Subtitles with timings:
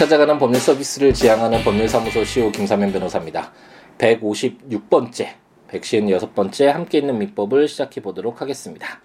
[0.00, 3.52] 찾아가는 법률 서비스를 지향하는 법률사무소 시오 김사면 변호사입니다.
[3.98, 5.28] 156번째,
[5.68, 9.02] 156번째 함께 있는 민법을 시작해 보도록 하겠습니다.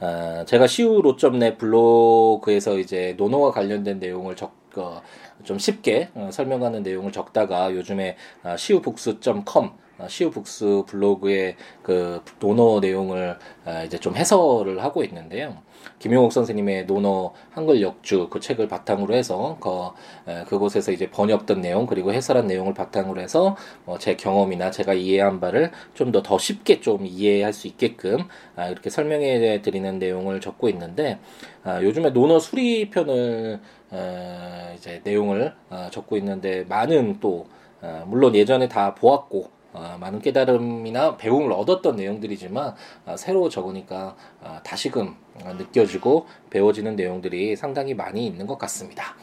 [0.00, 5.00] 어, 제가 시우로.net 블로그에서 이제 노노와 관련된 내용을 적, 어,
[5.44, 11.54] 좀 쉽게 어, 설명하는 내용을 적다가 요즘에 어, 시우북스.com 어, 시우북스 블로그의
[11.84, 15.62] 그 노노 내용을 어, 이제 좀 해설을 하고 있는데요.
[15.98, 21.86] 김용옥 선생님의 노너 한글 역주 그 책을 바탕으로 해서 그 에, 그곳에서 이제 번역된 내용
[21.86, 23.56] 그리고 해설한 내용을 바탕으로 해서
[23.86, 28.18] 어, 제 경험이나 제가 이해한 바를 좀 더더 쉽게 좀 이해할 수 있게끔
[28.56, 31.18] 아, 이렇게 설명해 드리는 내용을 적고 있는데
[31.62, 33.60] 아, 요즘에 노너 수리 편을
[33.92, 37.46] 에, 이제 내용을 아, 적고 있는데 많은 또
[37.82, 42.74] 아, 물론 예전에 다 보았고 어, 많은 깨달음이나 배움을 얻었던 내용들이지만
[43.06, 45.14] 어, 새로 적으니까 어, 다시금
[45.58, 49.14] 느껴지고 배워지는 내용들이 상당히 많이 있는 것 같습니다.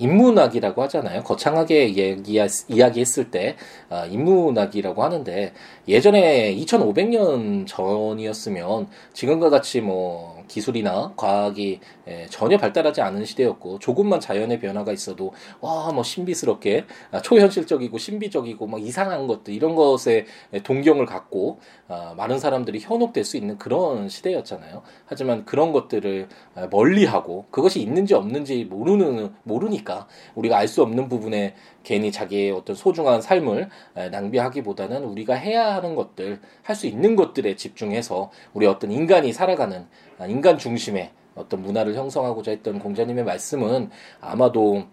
[0.00, 1.22] 인문학이라고 하잖아요.
[1.22, 3.56] 거창하게 이야기, 이야기했을 때
[3.90, 5.52] 어, 인문학이라고 하는데
[5.86, 14.58] 예전에 2500년 전이었으면 지금과 같이 뭐 기술이나 과학이 예, 전혀 발달하지 않은 시대였고 조금만 자연의
[14.60, 20.26] 변화가 있어도 와 뭐 신비스럽게 아, 초현실적이고 신비적이고 막 이상한 것들 이런 것에
[20.62, 24.82] 동경을 갖고 아, 많은 사람들이 현혹될 수 있는 그런 시대였잖아요.
[25.06, 31.56] 하지만 그런 것들을 아, 멀리하고 그것이 있는지 없는지 모르는 모르니까 우리가 알 수 없는 부분에
[31.82, 38.30] 괜히 자기의 어떤 소중한 삶을 낭비하기보다는 우리가 해야 하는 것들 할 수 있는 것들에 집중해서
[38.54, 39.86] 우리 어떤 인간이 살아가는
[40.26, 43.90] 인간 중심의 어떤 문화를 형성하고자 했던 공자님의 말씀은
[44.20, 44.84] 아마도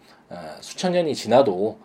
[0.61, 1.80] 수천 년이 지나도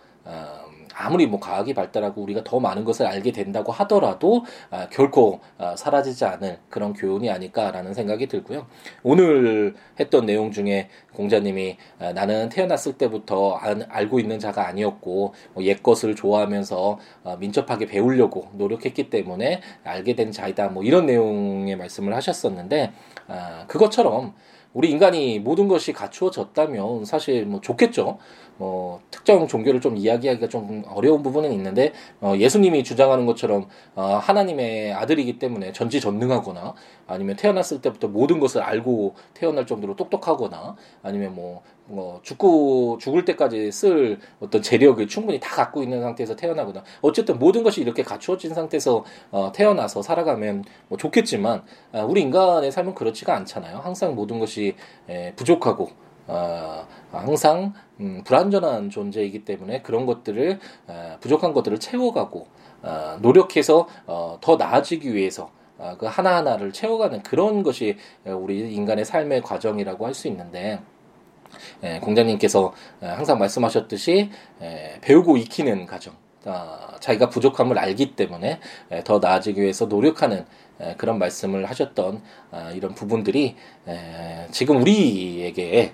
[0.95, 6.25] 아무리 뭐 과학이 발달하고 우리가 더 많은 것을 알게 된다고 하더라도 아, 결코 아, 사라지지
[6.25, 8.67] 않을 그런 교훈이 아닐까라는 생각이 들고요.
[9.03, 15.63] 오늘 했던 내용 중에 공자님이 아, 나는 태어났을 때부터 안, 알고 있는 자가 아니었고 뭐
[15.63, 22.15] 옛 것을 좋아하면서 아, 민첩하게 배우려고 노력했기 때문에 알게 된 자이다 뭐 이런 내용의 말씀을
[22.15, 22.93] 하셨었는데
[23.29, 24.35] 아, 그것처럼
[24.75, 28.19] 우리 인간이 모든 것이 갖추어졌다면 사실 뭐 좋겠죠.
[28.59, 34.93] 어, 특정 종교를 좀 이야기하기가 좀 어려운 부분은 있는데 어, 예수님이 주장하는 것처럼 어, 하나님의
[34.93, 36.75] 아들이기 때문에 전지전능하거나
[37.07, 43.73] 아니면 태어났을 때부터 모든 것을 알고 태어날 정도로 똑똑하거나 아니면 뭐, 뭐 죽고 죽을 때까지
[43.73, 49.05] 쓸 어떤 재력을 충분히 다 갖고 있는 상태에서 태어나거나 어쨌든 모든 것이 이렇게 갖추어진 상태에서
[49.31, 53.79] 어, 태어나서 살아가면 뭐 좋겠지만 아, 우리 인간의 삶은 그렇지가 않잖아요.
[53.79, 54.75] 항상 모든 것이
[55.09, 55.91] 에, 부족하고
[56.33, 62.47] 어, 항상 음, 불완전한 존재이기 때문에 그런 것들을 어, 부족한 것들을 채워가고
[62.83, 69.43] 어, 노력해서 어, 더 나아지기 위해서 어, 그 하나하나를 채워가는 그런 것이 우리 인간의 삶의
[69.43, 70.81] 과정이라고 할 수 있는데
[71.83, 74.31] 예, 공자님께서 항상 말씀하셨듯이
[74.63, 76.15] 예, 배우고 익히는 과정.
[76.15, 76.22] 어,
[77.01, 78.61] 자기가 부족함을 알기 때문에
[78.93, 80.45] 예, 더 나아지기 위해서 노력하는
[80.97, 83.57] 그런 말씀을 하셨던 아, 이런 부분들이
[84.51, 85.93] 지금 우리에게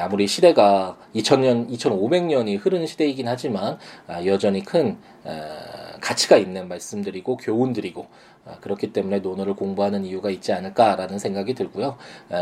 [0.00, 4.98] 아무리 시대가 2000년, 2500년이 흐른 시대이긴 하지만 아, 여전히 큰
[6.00, 8.06] 가치가 있는 말씀들이고 교훈들이고 아,
[8.60, 11.96] 그렇기 때문에 논어를 공부하는 이유가 있지 않을까라는 생각이 들고요.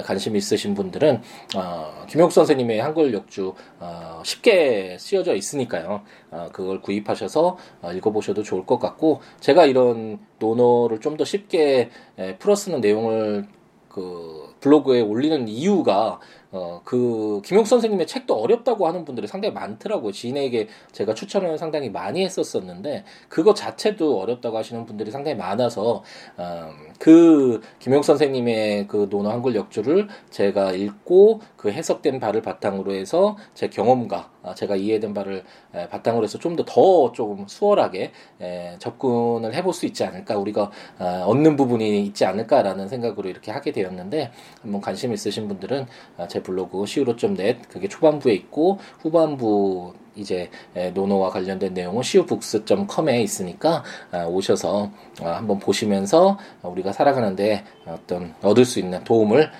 [0.04, 1.20] 관심 있으신 분들은
[1.56, 6.02] 어, 김용 선생님의 한글 역주 어, 쉽게 쓰여져 있으니까요.
[6.30, 7.58] 어, 그걸 구입하셔서
[7.94, 11.90] 읽어보셔도 좋을 것 같고 제가 이런 논어를 좀 더 쉽게
[12.38, 13.46] 풀어 쓰는 내용을
[13.90, 16.20] 그 블로그에 올리는 이유가
[16.52, 20.10] 어, 그, 김용 선생님의 책도 어렵다고 하는 분들이 상당히 많더라고요.
[20.10, 26.02] 지인에게 제가 추천을 상당히 많이 했었었는데, 그거 자체도 어렵다고 하시는 분들이 상당히 많아서,
[26.36, 33.36] 어, 그, 김용 선생님의 그 논어 한글 역주를 제가 읽고, 그 해석된 바를 바탕으로 해서
[33.54, 38.76] 제 경험과 아, 제가 이해된 바를 에, 바탕으로 해서 좀 더 더 조금 수월하게 에,
[38.78, 44.30] 접근을 해볼 수 있지 않을까, 우리가 어, 얻는 부분이 있지 않을까라는 생각으로 이렇게 하게 되었는데,
[44.62, 45.86] 한번 관심 있으신 분들은
[46.18, 50.50] 아, 제 블로그 시우로.net 그게 초반부에 있고 후반부 이제
[50.94, 54.90] 노노와 관련된 내용은 시우북스.com에 있으니까 아, 오셔서
[55.22, 59.50] 아, 한번 보시면서 우리가 살아가는데 어떤 얻을 수 있는 도움을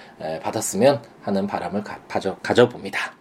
[0.42, 3.19] 받았으면 하는 바람을 가져, 가져봅니다.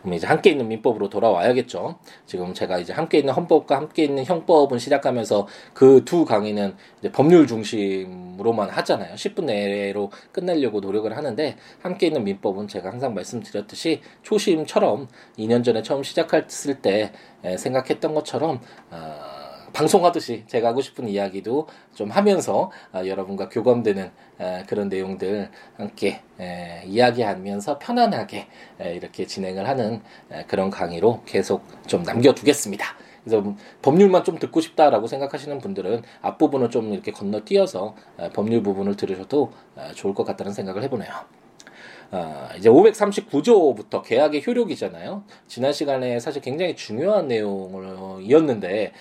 [0.00, 1.98] 그럼 이제 함께 있는 민법으로 돌아와야겠죠.
[2.26, 6.74] 지금 제가 이제 함께 있는 헌법과 함께 있는 형법은 시작하면서 그 두 강의는
[7.12, 9.14] 법률 중심으로만 하잖아요.
[9.14, 16.02] 10분 내로 끝내려고 노력을 하는데 함께 있는 민법은 제가 항상 말씀드렸듯이 초심처럼 2년 전에 처음
[16.02, 17.12] 시작했을 때
[17.58, 18.60] 생각했던 것처럼
[18.90, 19.37] 어,
[19.72, 24.10] 방송하듯이 제가 하고 싶은 이야기도 좀 하면서 아, 여러분과 교감되는
[24.40, 28.46] 에, 그런 내용들 함께 에, 이야기하면서 편안하게
[28.80, 32.84] 에, 이렇게 진행을 하는 에, 그런 강의로 계속 좀 남겨두겠습니다.
[33.24, 39.52] 그래서 법률만 좀 듣고 싶다라고 생각하시는 분들은 앞부분을 좀 이렇게 건너뛰어서 에, 법률 부분을 들으셔도
[39.76, 41.37] 에, 좋을 것 같다는 생각을 해보네요.
[42.10, 45.24] 아, 이제 539조부터 계약의 효력이잖아요.
[45.46, 48.92] 지난 시간에 사실 굉장히 중요한 내용이었는데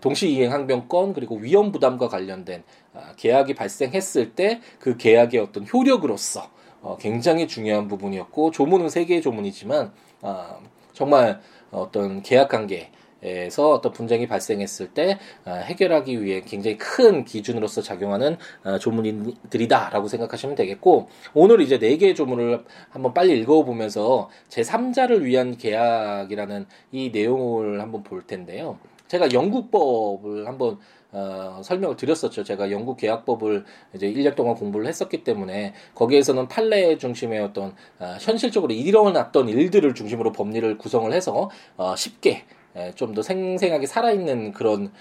[0.00, 2.62] 동시 이행 항변권 그리고 위험 부담과 관련된
[2.94, 6.48] 아, 계약이 발생했을 때 그 계약의 어떤 효력으로서
[6.80, 9.92] 어, 굉장히 중요한 부분이었고 조문은 세 개의 조문이지만
[10.22, 10.58] 아,
[10.92, 11.40] 정말
[11.70, 12.90] 어떤 계약 관계
[13.26, 20.54] 에서 어떤 분쟁이 발생했을 때 어, 해결하기 위해 굉장히 큰 기준으로서 작용하는 어, 조문들이다라고 생각하시면
[20.54, 27.80] 되겠고 오늘 이제 네 개의 조문을 한번 빨리 읽어보면서 제 3자를 위한 계약이라는 이 내용을
[27.80, 28.78] 한번 볼 텐데요.
[29.08, 30.78] 제가 영국법을 한번
[31.12, 32.44] 어, 설명을 드렸었죠.
[32.44, 33.64] 제가 영국 계약법을
[33.94, 40.32] 이제 1년 동안 공부를 했었기 때문에 거기에서는 판례 중심의 어떤 어, 현실적으로 일어났던 일들을 중심으로
[40.32, 42.44] 법리를 구성을 해서 어, 쉽게
[42.94, 44.92] 좀 더 생생하게 살아있는 그런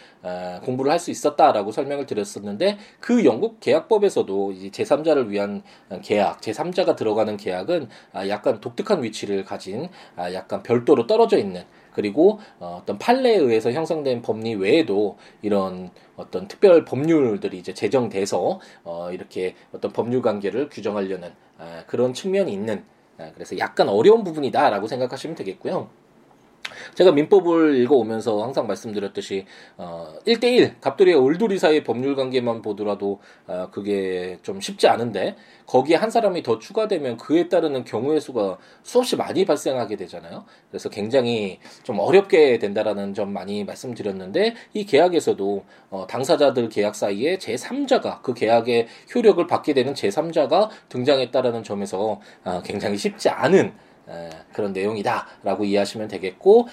[0.64, 5.62] 공부를 할 수 있었다라고 설명을 드렸었는데 그 영국 계약법에서도 이제 제3자를 위한
[6.02, 11.64] 계약, 제3자가 들어가는 계약은 아, 약간 독특한 위치를 가진 아, 약간 별도로 떨어져 있는
[11.94, 19.12] 그리고 어, 어떤 판례에 의해서 형성된 법리 외에도 이런 어떤 특별 법률들이 이제 제정돼서 어,
[19.12, 22.84] 이렇게 어떤 법률 관계를 규정하려는 아, 그런 측면이 있는
[23.34, 25.90] 그래서 약간 어려운 부분이다라고 생각하시면 되겠고요.
[26.96, 29.46] 제가 민법을 읽어오면서 항상 말씀드렸듯이
[29.78, 35.36] 어 1대1 갑돌이와 울돌이 사이의 법률 관계만 보더라도 어 그게 좀 쉽지 않은데
[35.66, 40.46] 거기에 한 사람이 더 추가되면 그에 따르는 경우의 수가 수없이 많이 발생하게 되잖아요.
[40.70, 48.22] 그래서 굉장히 좀 어렵게 된다라는 점 많이 말씀드렸는데 이 계약에서도 어 당사자들 계약 사이에 제3자가
[48.22, 53.74] 그 계약의 효력을 받게 되는 제3자가 등장했다라는 점에서 어 굉장히 쉽지 않은
[54.54, 56.68] 그런 내용이다라고 이해하시면 되겠고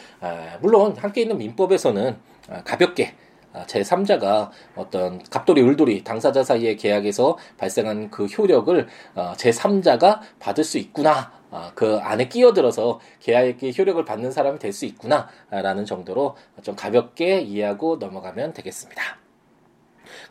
[0.60, 2.16] 물론 함께 있는 민법에서는
[2.48, 3.14] 아, 가볍게
[3.52, 10.78] 아, 제3자가 어떤 갑돌이 을돌이 당사자 사이의 계약에서 발생한 그 효력을 어, 제3자가 받을 수
[10.78, 11.32] 있구나.
[11.50, 17.96] 아, 그 안에 끼어들어서 계약의 효력을 받는 사람이 될 수 있구나라는 정도로 좀 가볍게 이해하고
[17.96, 19.18] 넘어가면 되겠습니다.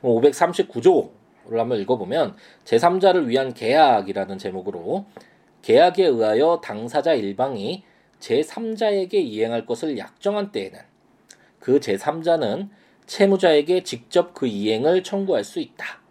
[0.02, 5.06] 539조를 한번 읽어보면 제3자를 위한 계약이라는 제목으로
[5.62, 7.84] 계약에 의하여 당사자 일방이
[8.20, 10.80] 제3자에게 이행할 것을 약정한 때에는
[11.60, 12.70] 그 제3자는
[13.06, 16.02] 채무자에게 직접 그 이행을 청구할 수 있다.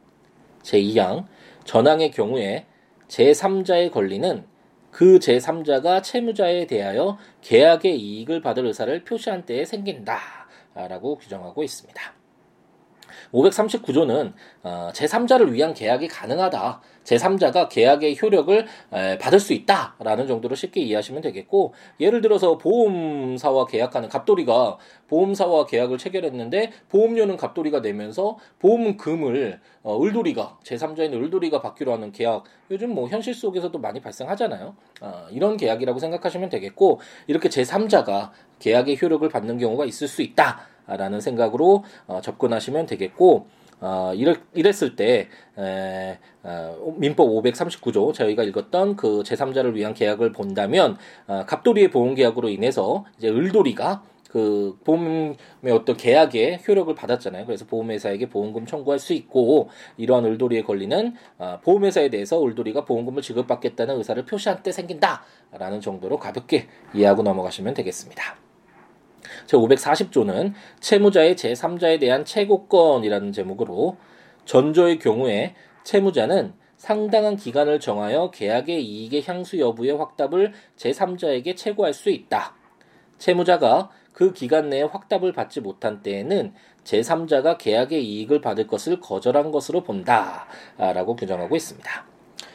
[0.62, 1.26] 제2항
[1.64, 2.67] 전항의 경우에
[3.08, 4.44] 제3자의 권리는
[4.91, 10.19] 그 제3자가 채무자에 대하여 계약의 이익을 받을 의사를 표시한 때에 생긴다.
[10.75, 12.19] 라고 규정하고 있습니다.
[13.33, 16.81] 539조는 어, 제3자를 위한 계약이 가능하다.
[17.05, 18.67] 제3자가 계약의 효력을
[19.21, 24.77] 받을 수 있다라는 정도로 쉽게 이해하시면 되겠고 예를 들어서 보험사와 계약하는 갑돌이가
[25.09, 32.95] 보험사와 계약을 체결했는데 보험료는 갑돌이가 내면서 보험금을 어, 을돌이가 제3자인 을돌이가 받기로 하는 계약 요즘
[32.95, 34.77] 뭐 현실 속에서도 많이 발생하잖아요.
[35.01, 41.21] 어, 이런 계약이라고 생각하시면 되겠고 이렇게 제3자가 계약의 효력을 받는 경우가 있을 수 있다 라는
[41.21, 43.47] 생각으로 어, 접근하시면 되겠고
[43.81, 45.29] 어, 이랬, 이랬을 때,
[45.59, 53.07] 에, 어, 민법 539조, 저희가 읽었던 그 제3자를 위한 계약을 본다면, 어, 갑돌이의 보험계약으로 인해서,
[53.16, 55.37] 이제 을돌이가 그 보험의
[55.73, 57.47] 어떤 계약의 효력을 받았잖아요.
[57.47, 63.97] 그래서 보험회사에게 보험금 청구할 수 있고 이러한 을돌이의 권리는 어, 보험회사에 대해서 을돌이가 보험금을 지급받겠다는
[63.97, 68.50] 의사를 표시한 때 생긴다라는 정도로 가볍게 이해하고 넘어가시면 되겠습니다.
[69.50, 73.97] 제540조는 채무자의 제3자에 대한 채권이라는 제목으로
[74.45, 75.54] 전조의 경우에
[75.85, 82.54] 채무자는 상당한 기간을 정하여 계약의 이익의 향수 여부의 확답을 제3자에게 채고할 수 있다.
[83.19, 86.54] 채무자가 그 기간 내에 확답을 받지 못한 때에는
[86.85, 90.47] 제3자가 계약의 이익을 받을 것을 거절한 것으로 본다.
[90.78, 92.07] 라고 규정하고 있습니다.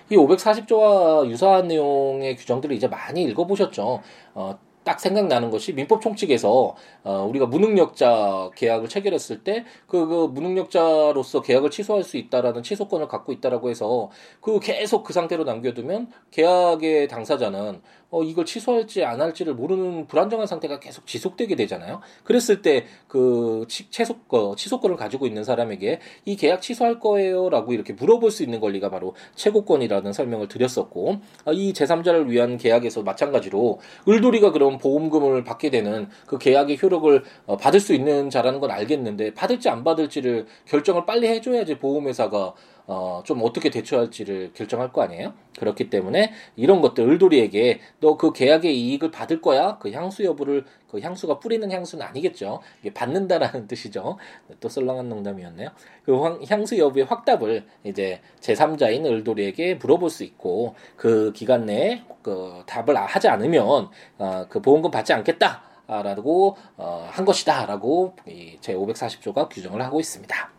[0.09, 4.01] 이 540조와 유사한 내용의 규정들을 이제 많이 읽어보셨죠.
[4.33, 11.41] 어, 딱 생각나는 것이 민법 총칙에서 어, 우리가 무능력자 계약을 체결했을 때 그 그 무능력자로서
[11.41, 14.09] 계약을 취소할 수 있다라는 취소권을 갖고 있다라고 해서
[14.41, 20.79] 그 계속 그 상태로 남겨두면 계약의 당사자는 어, 이걸 취소할지 안 할지를 모르는 불안정한 상태가
[20.79, 22.01] 계속 지속되게 되잖아요.
[22.23, 28.43] 그랬을 때그 취소 거 취소권을 가지고 있는 사람에게 이 계약 취소할 거예요라고 이렇게 물어볼 수
[28.43, 35.43] 있는 권리가 바로 최고권이라는 설명을 드렸었고 어, 이 제3자를 위한 계약에서 마찬가지로 을돌이가 그럼 보험금을
[35.43, 40.45] 받게 되는 그 계약의 효력을 어, 받을 수 있는 자라는 건 알겠는데 받을지 안 받을지를
[40.65, 42.53] 결정을 빨리 해줘야지 보험회사가
[42.87, 45.33] 어, 좀 어떻게 대처할지를 결정할 거 아니에요?
[45.59, 49.77] 그렇기 때문에 이런 것들 을돌이에게 너 그 계약의 이익을 받을 거야?
[49.77, 52.61] 그 향수 여부를 그 향수가 뿌리는 향수는 아니겠죠.
[52.81, 54.17] 이게 받는다라는 뜻이죠.
[54.59, 55.69] 또 썰렁한 농담이었네요.
[56.03, 62.95] 그 향수 여부의 확답을 이제 제3자인 을돌이에게 물어볼 수 있고 그 기간 내에 그 답을
[62.95, 65.63] 하지 않으면 어, 그 보험금 받지 않겠다.
[65.87, 68.15] 라고 어, 한 것이다라고
[68.59, 70.54] 제 540조가 규정을 하고 있습니다.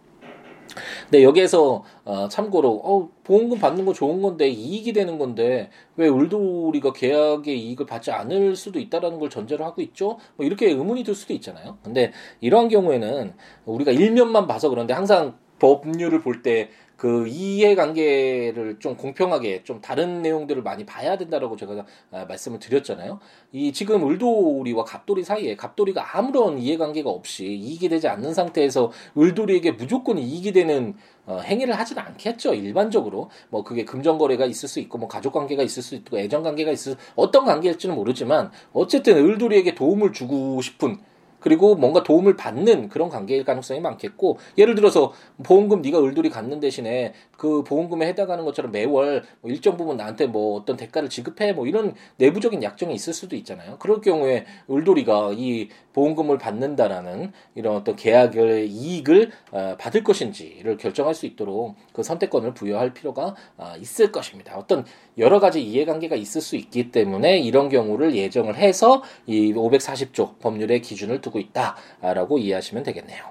[1.05, 6.93] 근데 여기에서 어, 참고로 어, 보험금 받는 거 좋은 건데 이익이 되는 건데 왜 울돌이가
[6.93, 10.19] 계약의 이익을 받지 않을 수도 있다라는 걸 전제로 하고 있죠?
[10.37, 11.79] 뭐 이렇게 의문이 들 수도 있잖아요.
[11.83, 19.81] 근데 이러한 경우에는 우리가 일면만 봐서 그런데 항상 법률을 볼때 그 이해관계를 좀 공평하게 좀
[19.81, 23.21] 다른 내용들을 많이 봐야 된다라고 제가 아, 말씀을 드렸잖아요.
[23.53, 30.19] 이 지금 을돌이와 갑돌이 사이에 갑돌이가 아무런 이해관계가 없이 이익이 되지 않는 상태에서 을돌이에게 무조건
[30.19, 30.95] 이익이 되는
[31.27, 32.55] 어, 행위를 하지는 않겠죠.
[32.55, 36.43] 일반적으로 뭐 그게 금전 거래가 있을 수 있고 뭐 가족 관계가 있을 수 있고 애정
[36.43, 40.99] 관계가 있을 수 어떤 관계일지는 모르지만 어쨌든 을돌이에게 도움을 주고 싶은
[41.47, 45.13] 그리고 뭔가 도움을 받는 그런 관계일 가능성이 많겠고 예를 들어서
[45.45, 50.57] 보험금 네가 을돌이 갖는 대신에 그 보험금에 해당하는 것처럼 매월 뭐 일정 부분 나한테 뭐
[50.59, 53.77] 어떤 대가를 지급해 뭐 이런 내부적인 약정이 있을 수도 있잖아요.
[53.79, 61.25] 그럴 경우에 을돌이가 이 보험금을 받는다라는 이런 어떤 계약의 이익을 어, 받을 것인지를 결정할 수
[61.25, 64.59] 있도록 그 선택권을 부여할 필요가 어, 있을 것입니다.
[64.59, 64.85] 어떤
[65.17, 71.23] 여러 가지 이해관계가 있을 수 있기 때문에 이런 경우를 예정을 해서 이 540조 법률의 기준을
[71.23, 73.25] 두고 있다라고 이해하시면 되겠네요.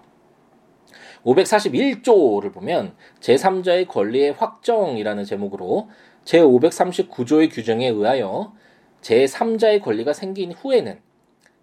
[1.24, 5.89] 541조를 보면 제3자의 권리의 확정이라는 제목으로
[6.25, 8.53] 제539조의 규정에 의하여
[9.01, 11.00] 제3자의 권리가 생긴 후에는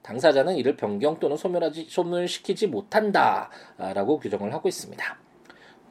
[0.03, 5.19] 당사자는 이를 변경 또는 소멸하지 소멸시키지 못한다라고 규정을 하고 있습니다.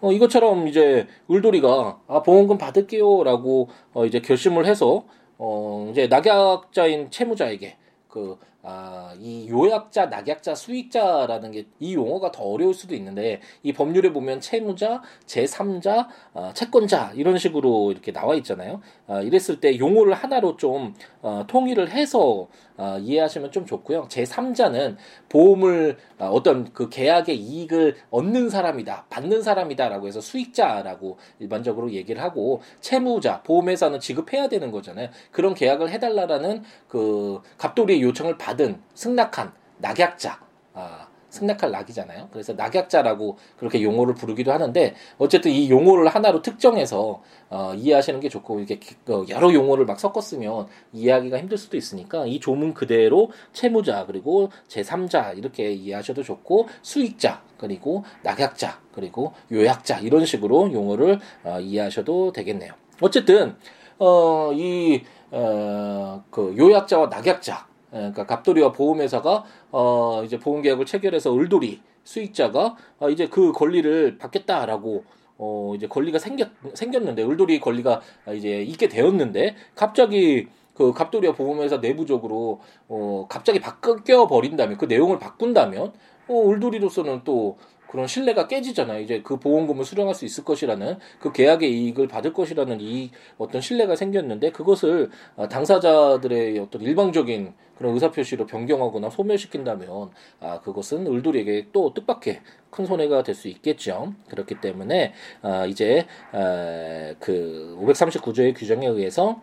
[0.01, 5.05] 어, 이것처럼 이제 울돌이가 아, 보험금 받을게요라고 어, 이제 결심을 해서
[5.37, 7.77] 어, 이제 낙약자인 채무자에게
[8.07, 14.13] 그 아, 이 요약자, 낙약자, 수익자라는 게 이 용어가 더 어려울 수도 있는데 이 법률에
[14.13, 18.81] 보면 채무자, 제3자, 아, 채권자 이런 식으로 이렇게 나와 있잖아요.
[19.07, 24.07] 아, 이랬을 때 용어를 하나로 좀 어, 통일을 해서 어, 이해하시면 좀 좋고요.
[24.09, 24.95] 제3자는
[25.29, 32.61] 보험을 어, 어떤 그 계약의 이익을 얻는 사람이다, 받는 사람이다라고 해서 수익자라고 일반적으로 얘기를 하고
[32.79, 35.09] 채무자, 보험회사는 지급해야 되는 거잖아요.
[35.31, 40.39] 그런 계약을 해달라라는 그 갑돌이의 요청을 받은 승낙한 낙약자.
[40.73, 42.27] 아, 승낙할 낙이잖아요.
[42.31, 48.59] 그래서 낙약자라고 그렇게 용어를 부르기도 하는데 어쨌든 이 용어를 하나로 특정해서 어, 이해하시는 게 좋고
[48.59, 48.79] 이게
[49.09, 55.37] 어, 여러 용어를 막 섞었으면 이해하기가 힘들 수도 있으니까 이 조문 그대로 채무자 그리고 제3자
[55.37, 62.73] 이렇게 이해하셔도 좋고 수익자 그리고 낙약자 그리고 요약자 이런 식으로 용어를 어, 이해하셔도 되겠네요.
[62.99, 63.55] 어쨌든
[63.99, 71.37] 어, 이 어, 그 요약자와 낙약자 예, 그러니까 갑돌이와 보험회사가 어 이제 보험 계약을 체결해서
[71.37, 75.03] 을돌이 수익자가 어 이제 그 권리를 받겠다라고
[75.37, 78.01] 어 이제 권리가 생겼 생겼는데 을돌이 권리가
[78.33, 85.93] 이제 있게 되었는데 갑자기 그 갑돌이와 보험회사 내부적으로 어 갑자기 바뀌어 버린다면 그 내용을 바꾼다면
[86.27, 87.57] 어 을돌이로서는 또
[87.91, 89.01] 그런 신뢰가 깨지잖아요.
[89.01, 93.97] 이제 그 보험금을 수령할 수 있을 것이라는 그 계약의 이익을 받을 것이라는 이 어떤 신뢰가
[93.97, 102.41] 생겼는데 그것을 어, 당사자들의 어떤 일방적인 그런 의사표시로 변경하거나 소멸시킨다면 아 그것은 을돌이에게 또 뜻밖의
[102.69, 104.13] 큰 손해가 될 수 있겠죠.
[104.29, 109.41] 그렇기 때문에 아 이제 아 그 539조의 규정에 의해서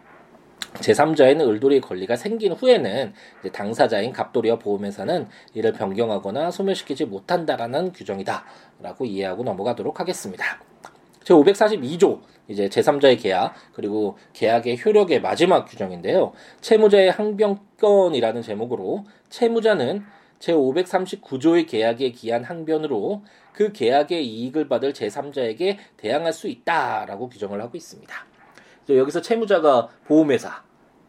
[0.75, 3.12] 제3자에는 을돌이의 권리가 생긴 후에는
[3.53, 10.45] 당사자인 갑돌이와 보험회사는 이를 변경하거나 소멸시키지 못한다라는 규정이다라고 이해하고 넘어가도록 하겠습니다.
[11.25, 16.33] 제542조 이제 제3자의 계약 그리고 계약의 효력의 마지막 규정인데요.
[16.61, 20.05] 채무자의 항변권이라는 제목으로 채무자는
[20.38, 23.23] 제539조의 계약에 기한 항변으로
[23.53, 28.38] 그 계약의 이익을 받을 제3자에게 대항할 수 있다라고 규정을 하고 있습니다.
[28.97, 30.62] 여기서 채무자가 보험회사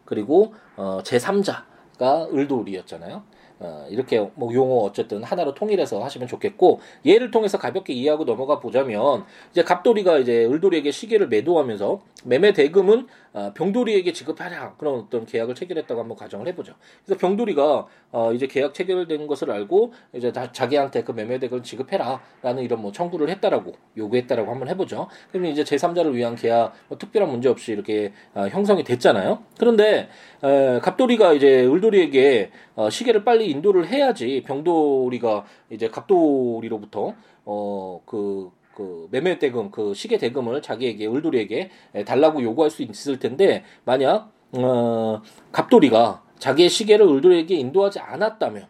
[0.04, 3.22] 그리고 어, 제3자가 을돌이였잖아요.
[3.60, 9.24] 어, 이렇게 뭐 용어 어쨌든 하나로 통일해서 하시면 좋겠고 예를 통해서 가볍게 이해하고 넘어가 보자면
[9.50, 16.00] 이제 갑돌이가 이제 을돌이에게 시계를 매도하면서 매매 대금은 어, 병돌이에게 지급하라 그런 어떤 계약을 체결했다고
[16.00, 16.74] 한번 가정을 해보죠.
[17.04, 22.82] 그래서 병돌이가 어, 이제 계약 체결된 것을 알고 이제 다 자기한테 그 매매대금을 지급해라라는 이런
[22.82, 25.08] 뭐 청구를 했다라고 요구했다라고 한번 해보죠.
[25.30, 29.44] 그러면 이제 제3자를 위한 계약 뭐 특별한 문제 없이 이렇게 어, 형성이 됐잖아요.
[29.58, 30.08] 그런데
[30.42, 39.38] 에, 갑돌이가 이제 을돌이에게 어, 시계를 빨리 인도를 해야지 병돌이가 이제 갑돌이로부터 어그 그 매매
[39.38, 41.70] 대금 그 시계 대금을 자기에게 을돌이에게
[42.06, 45.20] 달라고 요구할 수 있을 텐데 만약 어
[45.52, 48.66] 갑돌이가 자기의 시계를 을돌이에게 인도하지 않았다면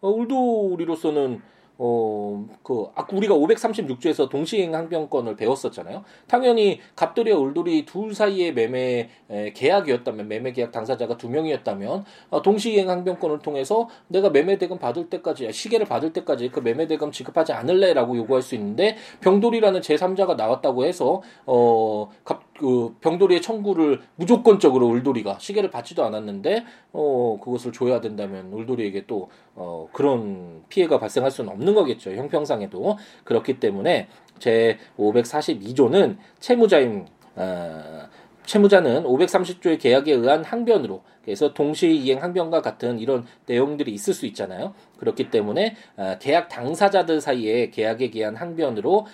[0.00, 1.40] 어, 을돌이로서는
[1.84, 6.04] 어, 그, 아, 우리가 536조에서 동시행 항변권을 배웠었잖아요.
[6.28, 12.88] 당연히 갑돌이와 울돌이 둘 사이의 매매 에, 계약이었다면, 매매 계약 당사자가 두 명이었다면, 어, 동시행
[12.88, 18.16] 항변권을 통해서 내가 매매 대금 받을 때까지, 시계를 받을 때까지 그 매매 대금 지급하지 않을래라고
[18.16, 25.70] 요구할 수 있는데, 병돌이라는 제3자가 나왔다고 해서, 어, 갑, 그 병돌이의 청구를 무조건적으로 울돌이가 시계를
[25.70, 32.12] 받지도 않았는데 어 그것을 줘야 된다면 울돌이에게 또 어 그런 피해가 발생할 수는 없는 거겠죠.
[32.12, 32.96] 형평상에도.
[33.24, 38.08] 그렇기 때문에 제 542조는 채무자인 어,
[38.44, 44.74] 채무자는 530조의 계약에 의한 항변으로 그래서 동시 이행 항변과 같은 이런 내용들이 있을 수 있잖아요.
[44.98, 49.06] 그렇기 때문에 아, 계약 당사자들 사이에 계약에 의한 항변으로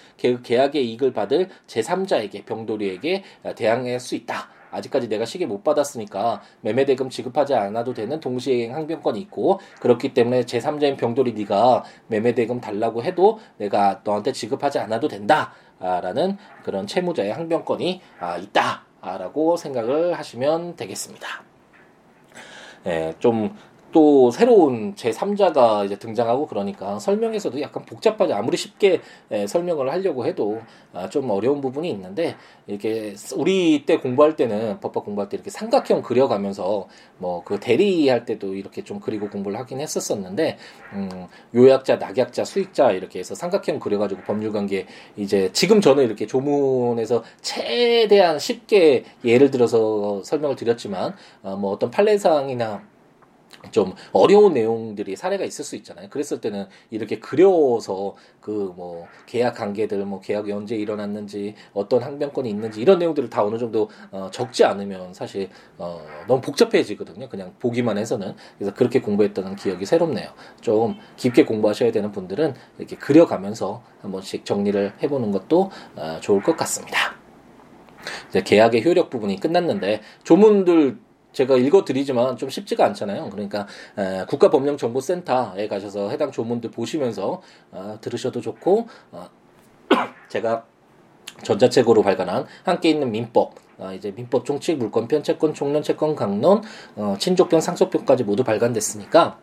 [0.43, 4.49] 계약의 이익을 받을 제3자에게 병돌이에게 아, 대항할 수 있다.
[4.71, 10.43] 아직까지 내가 시계 못 받았으니까 매매 대금 지급하지 않아도 되는 동시행 항변권이 있고 그렇기 때문에
[10.43, 18.01] 제3자인 병돌이 네가 매매 대금 달라고 해도 내가 너한테 지급하지 않아도 된다라는 그런 채무자의 항변권이
[18.21, 21.27] 아, 있다 라고 생각을 하시면 되겠습니다.
[22.87, 23.57] 예, 좀
[23.91, 30.61] 또 새로운 제3자가 이제 등장하고 그러니까 설명에서도 약간 복잡하지 아무리 쉽게 에, 설명을 하려고 해도
[30.93, 36.03] 아, 좀 어려운 부분이 있는데 이렇게 우리 때 공부할 때는 법학 공부할 때 이렇게 삼각형
[36.03, 40.59] 그려가면서 뭐 그 대리할 때도 이렇게 좀 그리고 공부를 하긴 했었었는데
[40.93, 48.39] 음, 요약자, 낙약자, 수익자 이렇게 해서 삼각형 그려가지고 법률관계 이제 지금 저는 이렇게 조문에서 최대한
[48.39, 52.83] 쉽게 예를 들어서 설명을 드렸지만 어, 뭐 어떤 판례사항이나
[53.71, 56.09] 좀 어려운 내용들이 사례가 있을 수 있잖아요.
[56.09, 62.81] 그랬을 때는 이렇게 그려서 그 뭐 계약 관계들, 뭐 계약이 언제 일어났는지, 어떤 항변권이 있는지
[62.81, 65.49] 이런 내용들을 다 어느 정도 어 적지 않으면 사실
[65.79, 67.29] 어 너무 복잡해지거든요.
[67.29, 70.29] 그냥 보기만 해서는 그래서 그렇게 공부했던 기억이 새롭네요.
[70.61, 76.57] 좀 깊게 공부하셔야 되는 분들은 이렇게 그려가면서 한 번씩 정리를 해보는 것도 어 좋을 것
[76.57, 77.17] 같습니다.
[78.29, 80.99] 이제 계약의 효력 부분이 끝났는데 조문들
[81.39, 83.31] 제가 읽어드리지만 좀 쉽지가 않잖아요.
[83.31, 89.29] 그러니까 에, 국가법령정보센터에 가셔서 해당 조문들 보시면서 어, 들으셔도 좋고 어,
[90.29, 90.65] 제가
[91.45, 96.63] 전자책으로 발간한 함께 있는 민법 어, 이제 민법 총칙 물권편 채권 총론 채권 강론
[96.97, 99.39] 어, 친족편 상속편까지 모두 발간됐으니까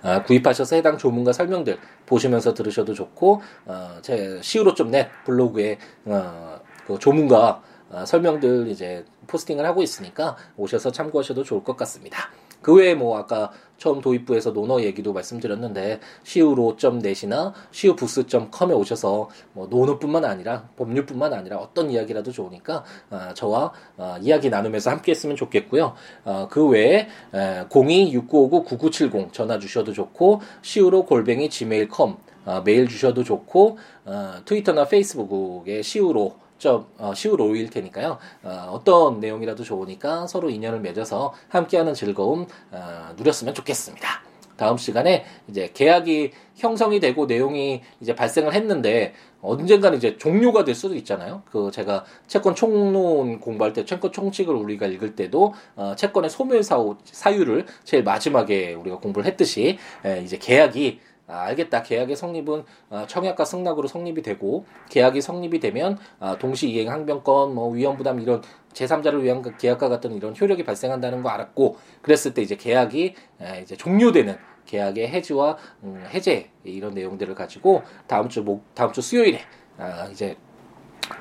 [0.00, 6.98] 아, 구입하셔서 해당 조문과 설명들 보시면서 들으셔도 좋고 어, 제 시우로 좀넷 블로그에 어, 그
[6.98, 7.75] 조문과 어,
[8.06, 12.30] 설명들 이제 포스팅을 하고 있으니까 오셔서 참고하셔도 좋을 것 같습니다.
[12.66, 20.68] 그 외에 뭐 아까 처음 도입부에서 노너 얘기도 말씀드렸는데 시우로.net이나 시우부스.com에 오셔서 뭐 노너뿐만 아니라
[20.76, 25.94] 법률뿐만 아니라 어떤 이야기라도 좋으니까 어, 저와 어, 이야기 나누면서 함께 했으면 좋겠고요.
[26.24, 34.32] 어, 그 외에 026959-9970 전화 주셔도 좋고 시우로 골뱅이 gmail.com 어, 메일 주셔도 좋고 어,
[34.44, 38.18] 트위터나 페이스북에 시우로 직접 어, 시우 로일 테니까요.
[38.42, 44.22] 어, 떤 내용이라도 좋으니까 서로 인연을 맺어서 함께하는 즐거움 어, 누렸으면 좋겠습니다.
[44.56, 50.94] 다음 시간에 이제 계약이 형성이 되고 내용이 이제 발생을 했는데 언젠가는 이제 종료가 될 수도
[50.94, 51.42] 있잖아요.
[51.50, 56.96] 그 제가 채권 총론 공부할 때 채권 총칙을 우리가 읽을 때도 어, 채권의 소멸 사유
[57.04, 61.82] 사유를 제일 마지막에 우리가 공부를 했듯이 에, 이제 계약이 아, 알겠다.
[61.82, 67.70] 계약의 성립은 어, 청약과 승낙으로 성립이 되고 계약이 성립이 되면 어, 동시 이행 항변권, 뭐
[67.70, 72.42] 위험 부담 이런 제3자를 위한 그 계약과 같은 이런 효력이 발생한다는 거 알았고 그랬을 때
[72.42, 74.36] 이제 계약이 에, 이제 종료되는
[74.66, 79.40] 계약의 해지와 음, 해제 이런 내용들을 가지고 다음 주 목, 다음 주 수요일에
[79.78, 80.36] 아, 이제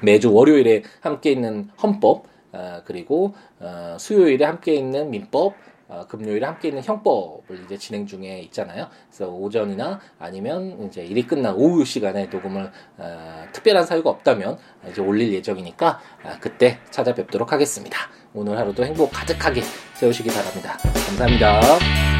[0.01, 5.55] 매주 월요일에 함께 있는 헌법 아, 그리고 어, 수요일에 함께 있는 민법
[5.87, 8.87] 어, 금요일에 함께 있는 형법을 이제 진행 중에 있잖아요.
[9.09, 14.57] 그래서 오전이나 아니면 이제 일이 끝난 오후 시간에 녹음을 어, 특별한 사유가 없다면
[14.89, 17.97] 이제 올릴 예정이니까 어, 그때 찾아뵙도록 하겠습니다.
[18.33, 19.61] 오늘 하루도 행복 가득하게
[19.93, 20.77] 세우시기 바랍니다.
[21.07, 22.14] 감사합니다.